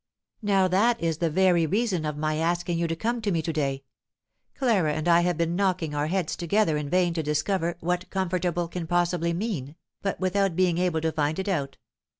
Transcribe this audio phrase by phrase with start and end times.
[0.41, 3.53] Now that is the very reason of my asking you to come to me to
[3.53, 3.83] day;
[4.55, 8.67] Clara and I have been knocking our heads together in vain to discover what 'comfortable'
[8.67, 11.77] can possibly mean, but without being able to find it out.